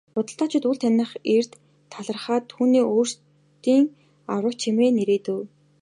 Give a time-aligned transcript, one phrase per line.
[0.13, 1.51] Худалдаачид үл таних эрд
[1.93, 3.83] талархаад түүнийг өөрсдийн
[4.33, 5.39] аврагч хэмээн нэрийдэв.